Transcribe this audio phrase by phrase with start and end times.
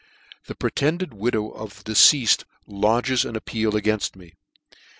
[0.47, 4.33] The pretended widow of the deceafed lodges an appeal againft me.